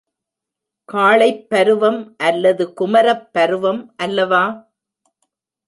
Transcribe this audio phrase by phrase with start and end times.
[0.89, 4.43] காளைப் பருவம் அல்லது குமரப் பருவம் அல்லவா?